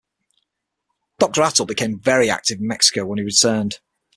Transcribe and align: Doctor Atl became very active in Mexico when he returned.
Doctor 1.19 1.43
Atl 1.43 1.67
became 1.67 1.99
very 1.99 2.27
active 2.31 2.57
in 2.57 2.65
Mexico 2.65 3.05
when 3.05 3.19
he 3.19 3.23
returned. 3.23 3.81